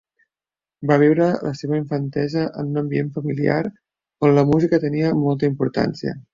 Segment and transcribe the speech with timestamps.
[0.91, 3.61] Va viure la seva infantesa en un ambient familiar
[4.29, 6.21] on la música tenia molta importància.